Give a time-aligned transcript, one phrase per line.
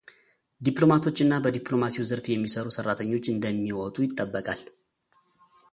[0.67, 4.63] ዲፕሎማቶች እና በዲፕሎማሲው ዘርፍ የሚሠሩ ሠራተኞች እንደሚወጡ ይጠበቃል።